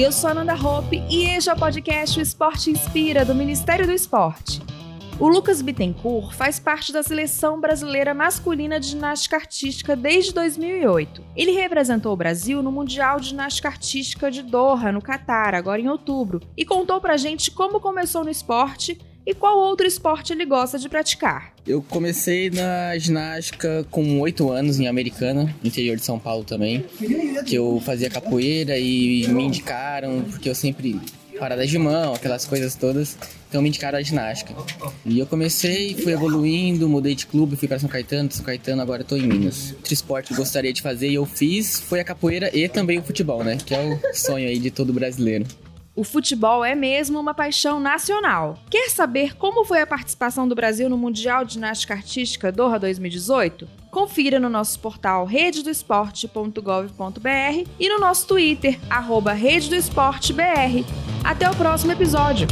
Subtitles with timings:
[0.00, 3.84] Eu sou a Nanda Hope e este é o podcast O Esporte Inspira, do Ministério
[3.84, 4.62] do Esporte.
[5.18, 11.24] O Lucas Bittencourt faz parte da seleção brasileira masculina de ginástica artística desde 2008.
[11.34, 15.88] Ele representou o Brasil no Mundial de Ginástica Artística de Doha, no Catar, agora em
[15.88, 18.96] outubro, e contou pra gente como começou no esporte
[19.28, 21.52] e qual outro esporte ele gosta de praticar.
[21.66, 26.86] Eu comecei na ginástica com 8 anos em Americana, interior de São Paulo também,
[27.44, 30.98] que eu fazia capoeira e me indicaram, porque eu sempre
[31.38, 33.18] paradas de mão, aquelas coisas todas.
[33.50, 34.54] Então me indicaram a ginástica.
[35.04, 39.02] E eu comecei, fui evoluindo, mudei de clube, fui para São Caetano, São Caetano, agora
[39.02, 39.72] estou em Minas.
[39.72, 43.02] Outro esporte que gostaria de fazer e eu fiz foi a capoeira e também o
[43.02, 43.58] futebol, né?
[43.64, 45.46] Que é o sonho aí de todo brasileiro.
[45.98, 48.56] O futebol é mesmo uma paixão nacional.
[48.70, 53.68] Quer saber como foi a participação do Brasil no Mundial de Ginástica Artística Doha 2018?
[53.90, 59.34] Confira no nosso portal rededoesporte.gov.br e no nosso Twitter, arroba.
[61.24, 62.46] Até o próximo episódio!